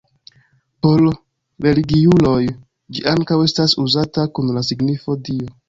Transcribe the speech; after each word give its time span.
Por 0.85 1.03
religiuloj 1.67 2.41
ĝi 2.95 3.05
ankaŭ 3.13 3.39
estas 3.51 3.79
uzata 3.87 4.27
kun 4.39 4.53
la 4.59 4.67
signifo 4.73 5.21
Dio. 5.33 5.57